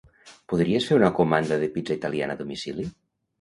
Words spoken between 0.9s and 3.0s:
fer una comanda de pizza italiana a domicili?